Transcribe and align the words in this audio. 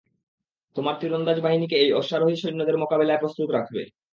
তোমার 0.75 0.95
তীরন্দাজ 1.01 1.37
বাহিনীকে 1.41 1.75
এই 1.83 1.91
অশ্বারোহী 1.99 2.35
সৈন্যদের 2.37 2.79
মোকাবিলায় 2.81 3.21
প্রস্তুত 3.21 3.47
রাখবে। 3.51 3.81